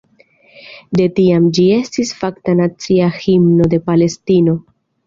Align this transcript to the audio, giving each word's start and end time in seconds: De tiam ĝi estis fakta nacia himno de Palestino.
De 0.99 1.05
tiam 1.19 1.45
ĝi 1.59 1.67
estis 1.75 2.15
fakta 2.23 2.59
nacia 2.63 3.13
himno 3.29 3.71
de 3.77 3.83
Palestino. 3.93 4.63